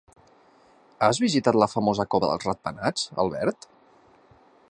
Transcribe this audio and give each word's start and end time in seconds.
Has 1.07 1.19
visitat 1.23 1.59
la 1.63 1.67
famosa 1.73 2.07
cova 2.15 2.31
de 2.33 2.39
ratpenats, 2.47 3.05
Albert? 3.25 3.71